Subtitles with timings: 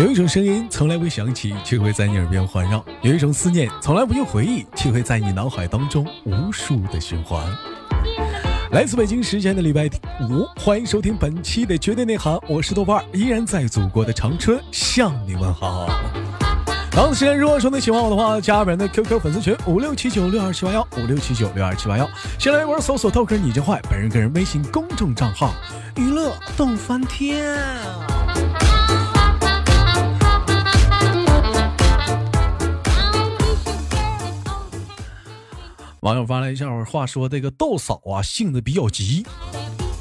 [0.00, 7.46] 有一种声音从来未响起，却会在你耳边环绕；有一种思念从来不用回忆，却会在你脑海当中无数的循环。
[8.70, 9.90] 来自北京时间的礼拜
[10.22, 15.86] 五，欢迎收听本期的绝对内涵，我是豆瓣，依然在祖国的长春向你问好。
[16.92, 22.08] 当时间，如果说你喜欢我的话，加本人的 QQ 粉丝群五六七九六二七八幺五六七九六二七八幺，
[22.38, 25.52] 先来微博搜索豆哥你真坏，本人个人微信公众账号
[25.96, 27.54] 娱乐逗翻天。
[36.10, 39.24] 网友发来一笑话，话说这个豆嫂啊，性子比较急。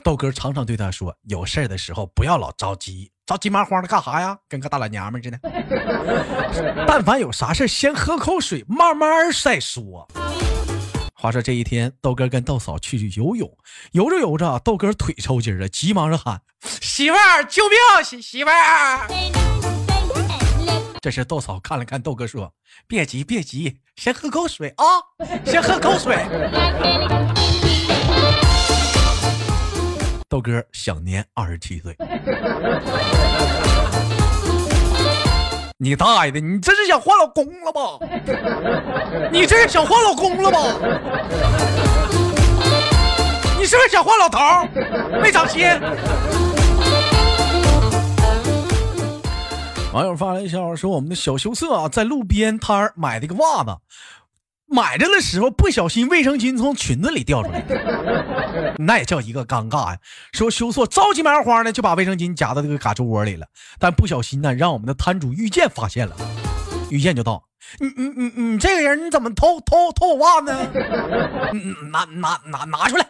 [0.04, 4.36] 豆哥常常对她说：“有事儿的时候不要老着急，着急麻慌的干啥呀？
[4.48, 5.40] 跟个大老娘们似的。
[6.88, 10.08] 但凡有啥事先喝口水，慢慢再说。”
[11.14, 13.48] 话说这一天，豆哥跟豆嫂去游泳，
[13.92, 16.42] 游着游着，豆哥腿抽筋了，急忙着喊
[16.82, 18.04] ：“媳妇儿，救命！
[18.04, 19.08] 媳媳妇儿！”
[21.02, 22.54] 这时豆嫂看了看豆哥，说
[22.86, 24.84] ：“别急，别急，先喝口水啊，
[25.46, 26.18] 先喝口水。”
[30.28, 31.96] 豆哥享年二十七岁。
[35.78, 36.42] 你大爷的！
[36.42, 37.98] 你这是想换老公了吧？
[39.32, 40.60] 你这是想换老公了吧？
[43.58, 44.38] 你是不是想换老头？
[45.22, 45.66] 没长心。
[50.00, 53.76] 网友发来一条说：“我们的小羞涩啊，在路边摊儿买了个袜子，
[54.66, 57.62] 买着的时候不小心卫生巾从裙子里掉出来，
[58.80, 59.98] 那也叫一个尴尬呀。
[60.32, 63.46] 说羞涩着急忙慌的就把卫生巾夹到这个嘎吱窝里了，
[63.78, 66.16] 但不小心呢，让我们的摊主遇见发现了。
[66.90, 67.44] 遇见就道：
[67.80, 70.66] 你你你你这个人你怎么偷偷偷我袜子呢？
[71.92, 73.06] 拿拿拿拿出来！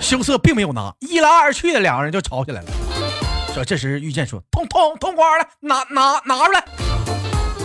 [0.00, 2.68] 羞涩并没有拿，一来二去的两个人就吵起来了。”
[3.54, 6.64] 说这时遇见说通通通花来拿拿拿出来。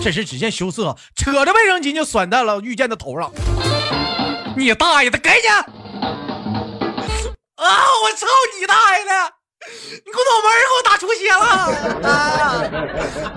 [0.02, 3.32] 这时只见羞涩扯着卫生巾就甩在了遇见的头上。
[4.58, 5.48] 你大爷的，给你！
[5.48, 5.64] 啊！
[8.04, 8.28] 我操
[8.60, 9.12] 你大爷的！
[10.06, 11.42] 你给我脑门给我打出血了！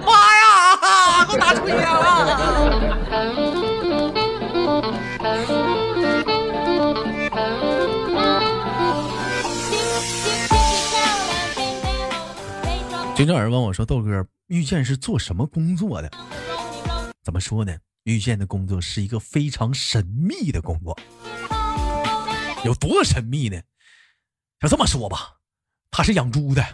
[0.05, 1.25] 妈呀！
[1.27, 3.70] 给我打出血了！
[13.21, 16.11] 经常有人问我说：“豆哥，遇见是做什么工作的？
[17.23, 17.77] 怎么说呢？
[18.05, 20.99] 遇见的工作是一个非常神秘的工作，
[22.65, 23.61] 有多神秘呢？
[24.59, 25.35] 就这么说吧，
[25.91, 26.65] 他是养猪的。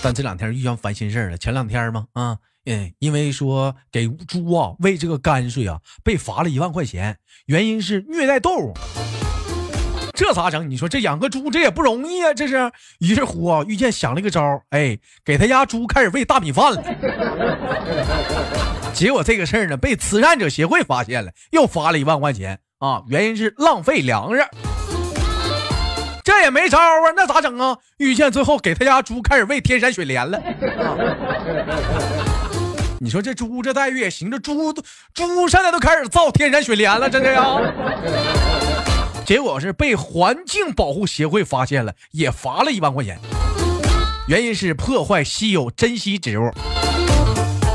[0.00, 1.36] 但这两天遇见烦心事了。
[1.36, 8.72] 前两天嘛，啊，嗯，因为说给猪啊喂这个泔水啊，被罚了一万块钱，原因是虐待动物。”
[10.16, 10.68] 这咋整？
[10.68, 12.32] 你说这养个猪这也不容易啊！
[12.32, 16.82] 这是于是乎啊，遇见想了一个招儿哎，给他家猪开始喂大米饭了。
[18.94, 23.02] 结果这个事儿呢，被慈善者协会发现了，又罚了一万块钱啊！
[23.08, 24.42] 原因是浪费粮食。
[26.24, 27.76] 这也没招啊，那咋整啊？
[27.98, 30.40] 遇见最后给他家猪开始喂天山雪莲了。
[32.98, 34.72] 你说这猪这待遇也行，这猪
[35.12, 37.60] 猪现在都开始造天山雪莲了，真的呀？
[39.26, 43.18] 结果是被环境保护协会发现了，也罚了一万块钱。
[44.28, 46.48] 原因是破坏稀有珍稀植物。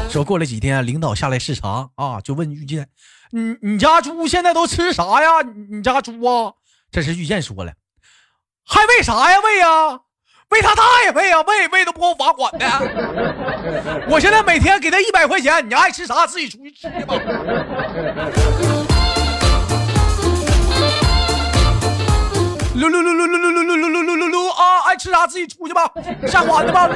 [0.09, 2.87] 说过了几天，领导下来视察啊，就问遇见
[3.31, 5.41] ：“你你家猪现在都吃啥呀？
[5.69, 6.53] 你家猪啊？”
[6.89, 7.73] 这是遇见说了
[8.65, 9.37] ：“还喂啥呀？
[9.43, 9.99] 喂呀，
[10.51, 12.65] 喂他大爷喂呀，喂喂都不给我罚款的。
[14.09, 17.15] 我现在每天给他一百块钱，你爱吃啥自己出去吃去吧。”
[25.21, 25.25] 啊！
[25.25, 25.91] 爱吃啥自己出去吧，
[26.27, 26.89] 下馆子吧！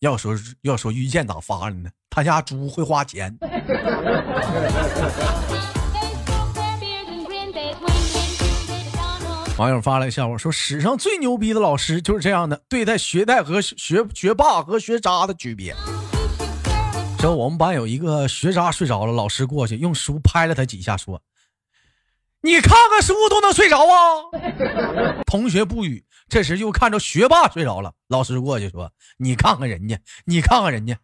[0.00, 1.90] 要说要说遇见咋发的呢？
[2.08, 3.36] 他家猪会花钱。
[9.58, 15.76] 网友发来个笑话，说史上最牛逼的老师就是这样的对待学贷和学学霸和学渣的区别。
[17.20, 21.20] 说我们班有一个学渣睡着了，老师过去用书拍了他几下，说
[22.40, 24.24] ：“你看看书都能睡着啊！”
[25.28, 26.02] 同学不语。
[26.30, 30.96] 这时又看着学霸睡着了，老师过去说：“你看看人家，你看看人家，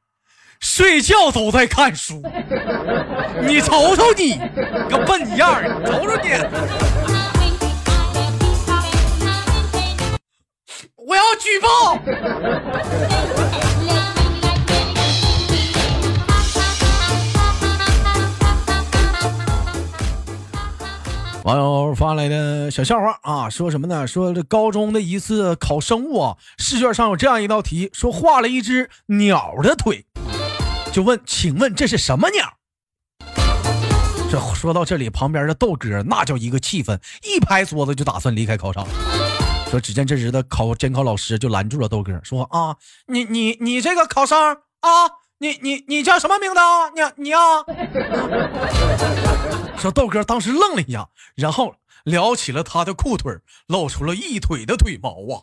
[0.59, 2.23] 睡觉都在看书，
[3.47, 4.39] 你瞅瞅你，
[4.89, 6.31] 个笨样儿，瞅瞅你！
[10.97, 11.99] 我要举报！”
[21.47, 24.05] 网友发来的小笑话啊，说什么呢？
[24.05, 30.05] 说这高中的一次考生物啊，试卷上有这样一道题，说画了一只鸟的腿，
[30.93, 32.53] 就问，请问这是什么鸟？
[34.29, 38.85] 这说到这里，旁边的豆哥那叫一个气愤，一拍桌子就打算离开考场。
[39.71, 42.75] 说，只见这时的考监考老师就拦住了豆哥，说啊，
[43.07, 44.37] 你你你这个考生
[44.81, 44.91] 啊，
[45.39, 46.89] 你你你叫什么名字啊？
[46.95, 47.41] 你你啊？
[49.77, 51.75] 小豆哥当时愣了一下，然后
[52.05, 53.33] 撩起了他的裤腿，
[53.69, 55.41] 露出了一腿的腿毛啊！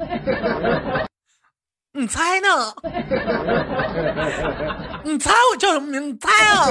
[1.94, 2.74] 你猜呢？
[5.06, 6.10] 你猜我叫什么名？
[6.10, 6.68] 你猜啊？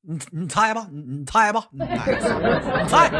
[0.00, 1.80] 你你猜吧，你你猜吧，你
[2.88, 3.10] 猜。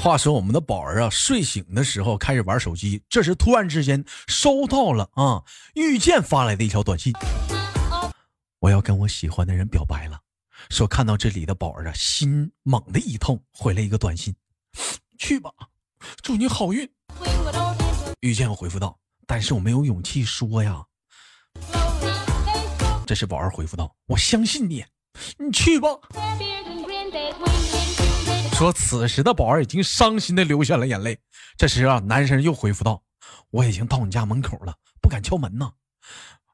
[0.00, 5.44] 话说我们的宝儿啊，睡醒的时候开始玩手机，这时突然之间收到了啊
[5.74, 7.12] 遇见发来的一条短信，
[8.60, 10.18] 我要跟我喜欢的人表白了。
[10.70, 14.34] 说看到这里的宝儿啊，心猛的一痛，回了一个短信，
[15.18, 15.50] 去吧，
[16.22, 16.88] 祝你好运。
[18.20, 18.98] 遇见回复道。
[19.26, 20.82] 但是我没有勇气说呀。
[23.06, 24.82] 这是宝儿回复道：“我相信你，
[25.38, 25.88] 你去吧。”
[28.60, 31.18] 说此时的宝儿已经伤心的流下了眼泪。
[31.56, 33.02] 这时啊，男生又回复道
[33.48, 35.72] ：“我已经到你家门口了，不敢敲门呢。”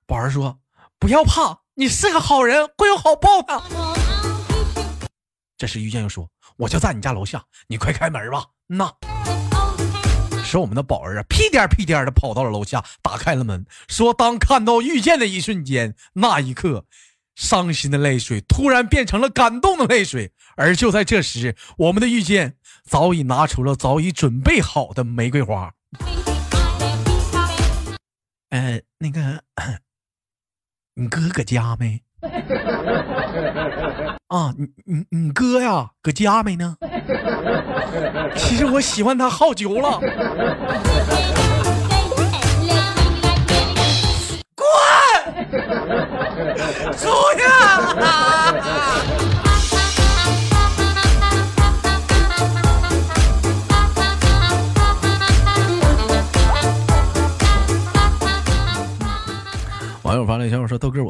[0.06, 0.60] 宝儿说
[1.00, 3.60] ：“不要怕，你是个好人，会有好报的。”
[5.58, 8.88] 这时遇见又说：“我就在你家楼下，你快开门吧。”那。
[10.44, 16.84] 说我们的宝儿啊，屁颠屁颠的跑到了楼下，打开了门，说当看到遇见的一瞬间，那一刻，
[17.36, 20.32] 伤心的泪水突然变成了感动的泪水。
[20.56, 25.72] 而就在这时，我们的遇见早已拿出了早已准备好的玫瑰花。
[28.50, 29.42] 呃，那个，
[30.96, 32.02] 你哥搁家没？
[34.28, 36.76] 啊，你你你哥呀，搁家没呢？
[38.36, 40.00] 其实我喜欢他好久了。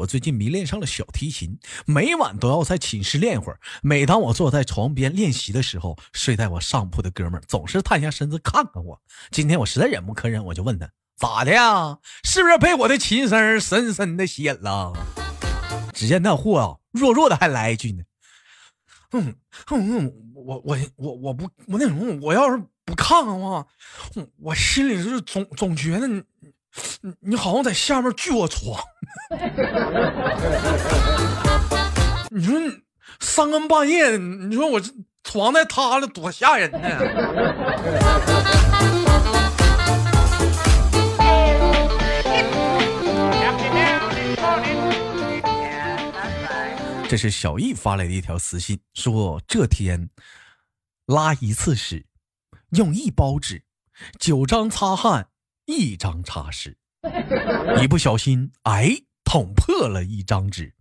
[0.07, 3.59] 最近迷恋上了小提琴，每晚都要在寝室练一会儿。
[3.83, 8.99] 每当我坐在床边练习的时候，睡在我上铺的哥们儿总是探下身子看看我。
[9.29, 11.99] 今天我实在忍无可忍，我就问他咋的呀？
[12.23, 14.93] 是不是被我的琴声深深的吸引了？”
[15.93, 18.03] 只见那货啊，弱弱的还来一句呢
[19.11, 19.35] ：“哼
[19.71, 23.65] 嗯嗯，我我我我不我那什么，我要是不看看话，
[24.37, 26.23] 我心里是总总觉得你。”
[27.01, 28.79] 你你好像在下面锯我床，
[32.29, 32.79] 你说你
[33.19, 34.91] 三更半夜，你说我这
[35.23, 36.79] 床再塌了多吓人呢？
[47.09, 50.09] 这是小易发来的一条私信，说这天
[51.05, 52.05] 拉一次屎，
[52.71, 53.63] 用一包纸，
[54.19, 55.29] 九张擦汗。
[55.67, 56.77] 一张擦屎，
[57.81, 58.89] 一不小心，哎，
[59.25, 60.73] 捅破了一张纸。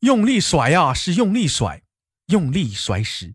[0.00, 1.82] 用力甩呀，是用力甩，
[2.26, 3.34] 用力甩屎。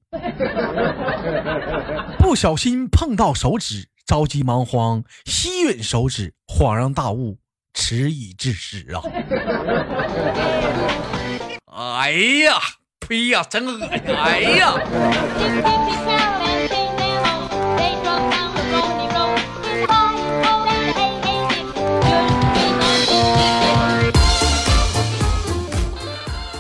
[2.20, 7.40] 不小心碰到手指，着急忙慌，吸吮手指，恍然大悟，
[7.74, 9.02] 迟已致死啊！
[11.72, 12.60] 哎呀，
[13.00, 13.88] 呸呀，真恶心！
[14.06, 14.76] 哎呀！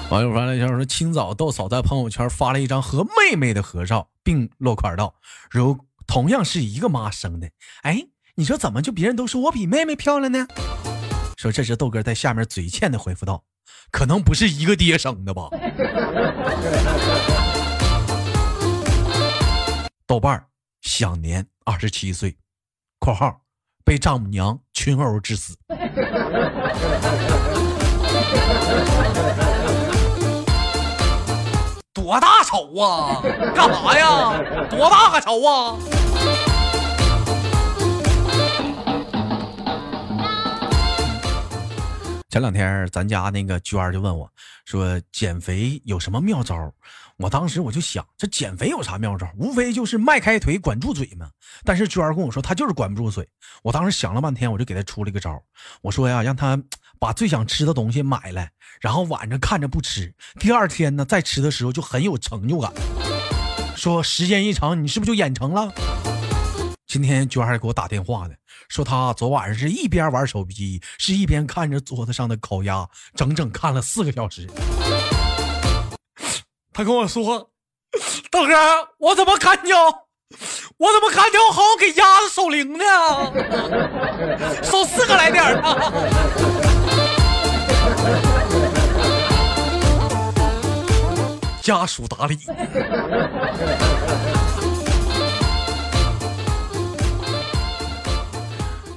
[0.09, 5.13] 网友发来一条说：“清早豆嫂在朋友圈发了一张和妹妹的合照，并落款道：
[5.51, 7.47] 如同样是一个妈生的。
[7.83, 10.47] 哎，你说怎么就别人都说我比妹妹漂亮呢？”
[11.37, 13.43] 说这时豆哥在下面嘴欠的回复道
[13.91, 15.47] ：“可能不是一个爹生的吧。”
[20.07, 20.47] 豆瓣儿
[20.81, 22.35] 享年二十七岁
[22.97, 23.41] （括号
[23.85, 25.55] 被丈母娘群殴致死）。
[31.91, 33.19] 多大仇啊？
[33.55, 34.67] 干嘛呀？
[34.69, 35.75] 多大个仇啊？
[42.29, 44.29] 前两天咱家那个娟儿就问我，
[44.65, 46.71] 说减肥有什么妙招？
[47.17, 49.27] 我当时我就想，这减肥有啥妙招？
[49.37, 51.27] 无非就是迈开腿，管住嘴嘛。
[51.65, 53.27] 但是娟儿跟我说，她就是管不住嘴。
[53.63, 55.41] 我当时想了半天，我就给她出了一个招，
[55.81, 56.55] 我说呀，让她
[56.99, 58.51] 把最想吃的东西买来，
[58.81, 62.71] 然后晚上看着不吃，第二天呢再吃的时候就很有成就感。
[63.75, 65.73] 说时间一长，你是不是就演成了？
[66.85, 68.33] 今天娟还给我打电话呢，
[68.67, 74.45] 说她昨晚上是一边玩手机，是一边看着桌子上的烤鸭，整整看了四个小时。
[76.73, 77.51] 他跟我说
[78.31, 78.53] ：“大哥，
[78.97, 79.75] 我怎么感觉，
[80.77, 82.83] 我怎么感觉我好像给鸭子守灵呢？
[84.63, 85.93] 守四个来点啊！”
[91.69, 92.35] 家属打理。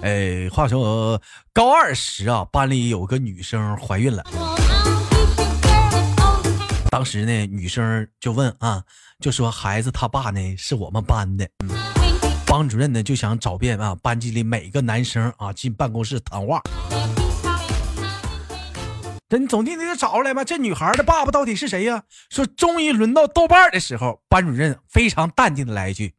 [0.00, 1.21] 哎，话说
[1.52, 4.25] 高二时啊，班里有个女生怀孕了。
[6.88, 8.83] 当时呢，女生就问啊，
[9.21, 11.47] 就说孩子他爸呢是我们班的。
[12.47, 16.62] 班主任呢就想找遍啊班级里每个男生啊进办公室谈话。
[19.32, 20.44] 这你总得得找出来吧？
[20.44, 22.02] 这女孩的爸爸到底是谁呀？
[22.28, 26.12] 说终于轮到豆瓣的时候，班主任非常淡定的来一句：“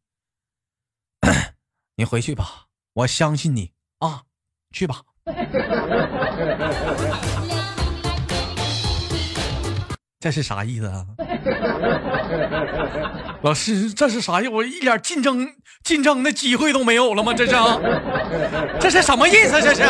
[1.95, 4.23] 你回去吧，我相信你。”啊，
[4.71, 5.01] 去吧。
[10.19, 11.05] 这是啥意思啊？
[13.43, 14.49] 老师，这是啥意思？
[14.49, 15.47] 我一点竞争
[15.83, 17.31] 竞争的机会都没有了吗？
[17.31, 17.51] 这是？
[18.79, 19.61] 这是什么意思？
[19.61, 19.83] 这是？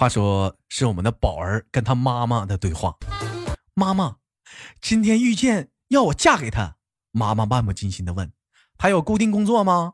[0.00, 2.94] 话说是我们的宝儿跟他妈妈的对话。
[3.74, 4.16] 妈妈，
[4.80, 6.76] 今天遇见要我嫁给他。
[7.12, 8.32] 妈妈漫不经心的问
[8.78, 9.92] ：“他有固定工作吗？”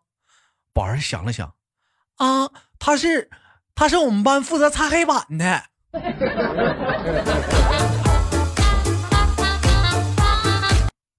[0.72, 1.54] 宝儿想了想
[2.18, 2.48] ：“啊，
[2.78, 3.28] 他是，
[3.75, 5.64] 他是我们班负责擦黑板的。”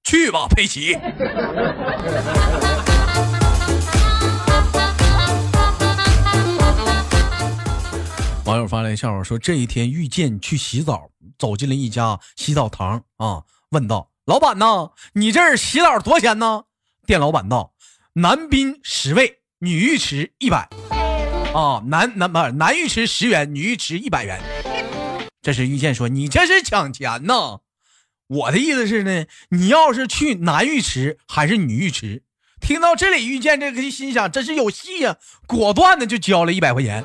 [0.05, 0.97] 去吧，佩奇。
[8.47, 16.63] 网友发来笑话说：“这一天，遇见去洗澡，走进了一家洗澡堂啊，问道。”老板呐，你这儿洗澡多少钱呢？
[17.05, 17.73] 店老板道：
[18.13, 20.69] 男宾十位，女浴池一百。
[21.53, 24.41] 啊，男男不男浴池十元，女浴池一百元。
[25.41, 27.59] 这是遇见说你这是抢钱呢。
[28.27, 32.23] 我的意思是呢，你要是去男浴池还是女浴池？
[32.61, 37.03] 听到这里，遇见这个心想这是有戏呀，果断的就交了一百块钱。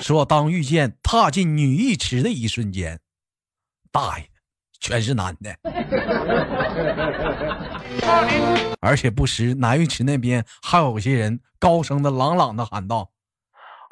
[0.00, 3.00] 说当遇见踏进女浴池的一瞬间，
[3.92, 4.26] 大爷。
[4.82, 5.54] 全是男的，
[8.80, 13.10] 而且不时男浴池那边还有些人高声的、朗朗的喊道：“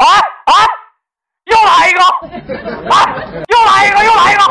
[0.00, 0.06] 啊
[0.46, 0.52] 啊，
[1.44, 2.00] 又来一个！
[2.88, 3.04] 啊，
[3.50, 4.42] 又来一个，又来一个！”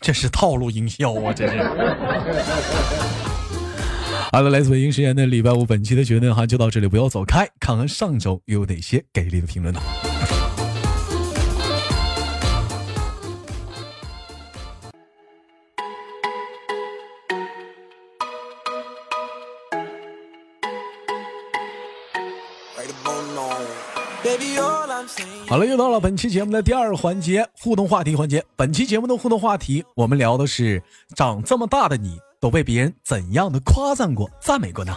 [0.00, 1.32] 这是套路营销啊！
[1.32, 1.58] 这是。
[4.32, 9.80] 好了，来自北京时间的礼拜五，本期的决定哈就到这里，不要走开，看看上周又有哪些给力的评论呢？
[25.48, 28.44] 好了，又到了本期节目的第二环节互动话题环节。
[28.54, 30.82] 本期节目的互动话题，我们聊的是
[31.16, 34.96] 长这么大的你都被别人怎样的夸赞过、赞美过呢？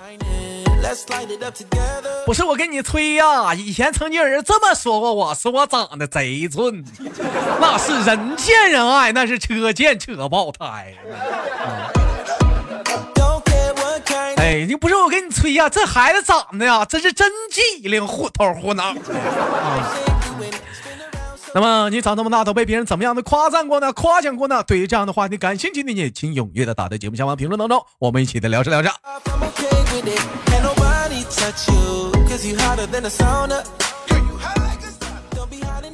[2.25, 6.85] 不是我跟你吹呀，以前曾经有人这么说过我，说我长得贼俊，
[7.61, 10.93] 那是人见人爱，那是车见车爆胎。
[14.43, 18.93] 哎，你不是我跟你吹呀，这孩子长得呀，真是真机灵，虎头虎脑。
[21.53, 23.93] 那么你长这么大都被别人怎么样的夸赞过呢？
[23.93, 24.61] 夸奖过呢？
[24.63, 28.91] 对于这样的话题感兴趣的你，请踊跃的打在节目下方评论当中，我们一起的聊着聊着。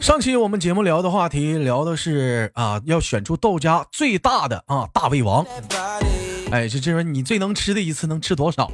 [0.02, 5.46] 上期我们节目聊的话题聊的是啊，要选出豆家最大的啊大胃王。
[6.52, 8.72] 哎，就这说你最能吃的一次能吃多少？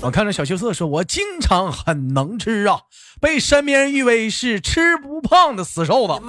[0.00, 2.80] 我看着小羞涩说，我经常很能吃啊，
[3.20, 6.22] 被身边人誉为是吃不胖的死瘦子。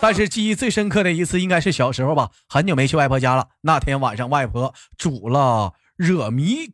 [0.00, 3.48] 但是记忆最深刻的一次应该是小时候吧，很久没去外婆家了。
[3.60, 6.70] 那天晚上，外婆煮了惹米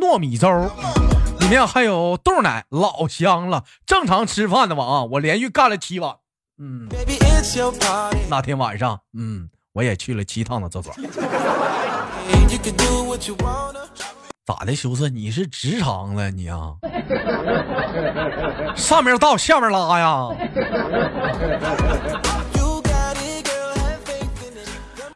[0.00, 0.48] 糯米粥。
[1.40, 3.64] 里面还有豆奶，老香了。
[3.86, 6.16] 正常吃饭的啊，我连续干了七碗。
[6.58, 6.88] 嗯，
[8.30, 10.94] 那天晚上，嗯，我也去了七趟的厕所。
[14.46, 15.08] 咋的，羞涩？
[15.08, 16.74] 你是直肠子你啊？
[18.76, 20.28] 上面倒，下面拉呀？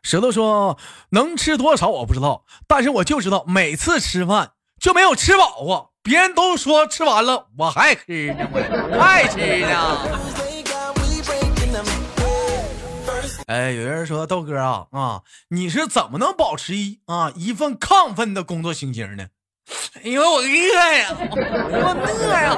[0.02, 0.78] 舌头说
[1.10, 5.90] 能吃多少我不知道，但是我就知道每次吃饭就没有吃饱过。
[6.02, 8.48] 别人都说吃完了，我还吃呢，
[8.92, 10.37] 我还吃呢。
[13.48, 19.28] 哎，有人说豆哥啊啊，你是怎么能保持一啊一份亢奋的工作心情呢？
[20.04, 20.44] 因为我饿
[20.98, 21.16] 呀，
[21.72, 22.54] 我饿呀。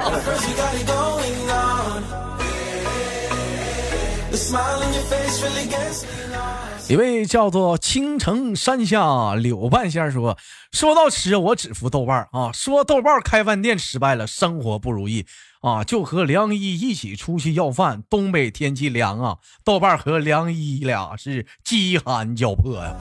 [6.89, 10.37] 一位叫做青城山下柳半仙说
[10.73, 12.51] ：“说到吃，我只服豆瓣啊。
[12.51, 15.25] 说豆瓣开饭店失败了，生活不如意。”
[15.61, 18.03] 啊，就和梁一一起出去要饭。
[18.09, 22.95] 东北天气凉啊，豆瓣和梁一俩是饥寒交迫呀，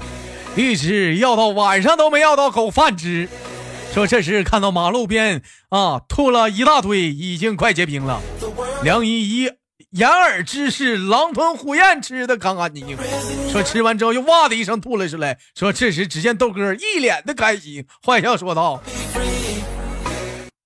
[0.57, 3.29] 一直要到晚上都没要到口饭吃。
[3.93, 8.21] 说这时看到马路边啊吐了一大堆，已经快结冰了。
[8.85, 9.50] 梁一一
[9.90, 12.97] 掩耳之势，狼吞虎咽吃的干干净净。
[13.50, 15.38] 说吃完之后又哇的一声吐了出来。
[15.57, 18.81] 说这时只见豆哥一脸的开心，坏笑说道。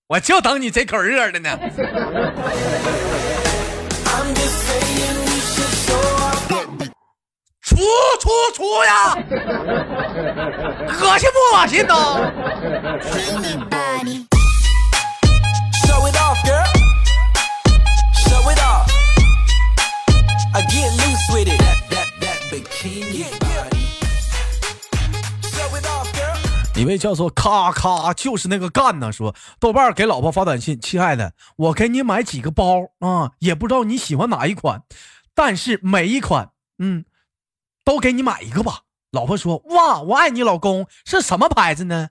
[0.06, 1.58] 我就等你这口热的呢。
[7.62, 7.76] 出
[8.20, 9.16] 出出呀！
[11.00, 11.94] 恶心不恶心呢？
[26.76, 29.12] 一位叫做咔咔，就是那个干呢。
[29.12, 34.82] 说豆瓣给老婆发短信：“亲爱的，我给你买几个包啊，也不知道你喜欢哪一款，
[35.34, 37.04] 但是每一款，嗯，
[37.84, 38.80] 都给你买一个吧。”
[39.12, 42.08] 老婆说：“哇，我爱你，老公是什么牌子呢？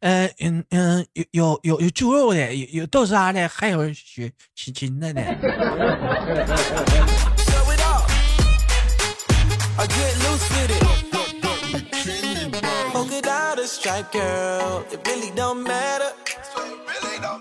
[0.00, 5.20] 嗯嗯嗯，有有有有猪肉的，有有豆沙的，还有雪亲亲的呢。”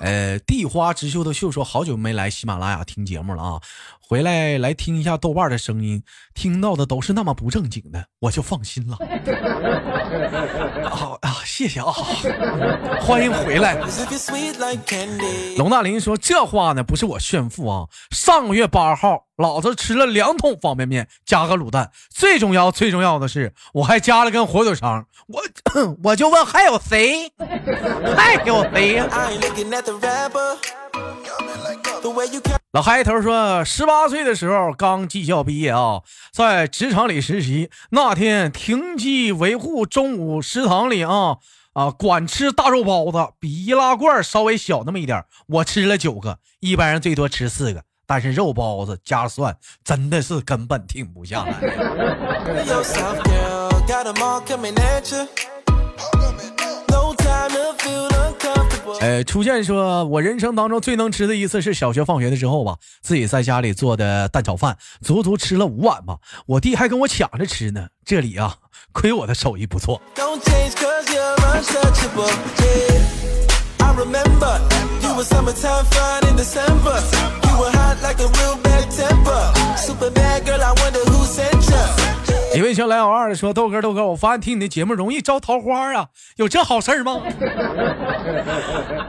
[0.01, 3.61] 呃，地花之秀的秀说，好久没来喜马拉雅听节目了啊。
[4.07, 6.03] 回来来听一下豆瓣的声音，
[6.35, 8.97] 听到的都是那么不正经的，我就放心了。
[10.87, 11.91] 好 啊，谢谢啊，
[13.01, 13.75] 欢迎回来。
[15.57, 17.87] 龙大林说这话呢，不是我炫富啊。
[18.11, 25.07] 上个月八号，老子吃了两桶方便面加个卤蛋，最重要最重要的是，我还加了根火腿肠。
[25.27, 25.41] 我
[26.03, 27.31] 我就问还有谁？
[28.15, 29.07] 还有谁呀？
[32.75, 36.01] 老嗨头说，十八岁的时候刚技校毕业啊，
[36.33, 37.69] 在职场里实习。
[37.91, 41.37] 那天停机维护中午食堂里啊
[41.71, 45.23] 啊管吃大肉包子，比易拉罐稍微小那么一点。
[45.47, 51.53] 我吃了九个，一般人最多吃四个，但是肉包子加蒜真的是根本停不下来。
[59.23, 66.17] 出现说，我人生当中最能吃的一次是小学放学的时候吧，自己在家里做的蛋炒饭，足足吃了五碗吧。
[66.45, 67.87] 我弟还跟我抢着吃呢。
[68.05, 68.55] 这里啊，
[68.91, 70.01] 亏我的手艺不错。
[82.55, 87.19] 一位小来老二说：“豆哥，豆哥，我发现听你的节目容易招桃花啊，有这好事吗？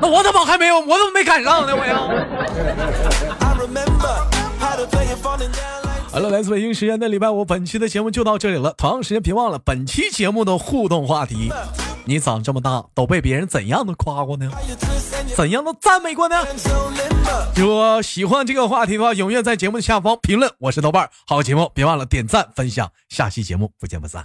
[0.01, 0.81] 那我怎么还没有？
[0.81, 1.77] 我怎么没赶上呢？
[1.77, 1.97] 我呀！”
[6.11, 8.75] 好了，来自北京时间的礼拜五，本期的节目就到这里了。
[8.77, 11.53] 同样时间别忘了本期节目的互动话题：
[12.05, 14.51] 你长这么大都被别人怎样的夸过呢？
[15.37, 16.37] 怎样的赞美过呢？
[17.55, 20.51] 如果喜欢这个话题的话，踊跃在节目的下方评论。
[20.59, 24.25] 我是豆瓣，好节目别忘了点赞分享，下期节目不见不散。